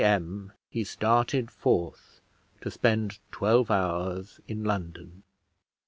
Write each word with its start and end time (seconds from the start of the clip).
M. 0.03 0.51
he 0.67 0.83
started 0.83 1.51
forth 1.51 2.21
to 2.61 2.71
spend 2.71 3.19
twelve 3.31 3.69
hours 3.69 4.39
in 4.47 4.63
London. 4.63 5.21